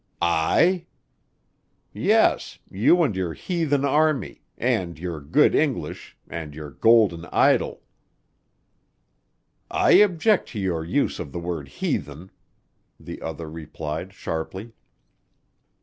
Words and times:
"I?" 0.19 0.87
"Yes, 1.93 2.57
you 2.71 3.03
and 3.03 3.15
your 3.15 3.33
heathen 3.33 3.85
army, 3.85 4.41
and 4.57 4.97
your 4.97 5.21
good 5.21 5.53
English, 5.53 6.17
and 6.27 6.55
your 6.55 6.71
golden 6.71 7.25
idol." 7.25 7.83
"I 9.69 9.91
object 9.91 10.49
to 10.49 10.59
your 10.59 10.83
use 10.83 11.19
of 11.19 11.31
the 11.31 11.39
word 11.39 11.67
'heathen,'" 11.67 12.31
the 12.99 13.21
other 13.21 13.47
replied 13.47 14.11
sharply. 14.11 14.73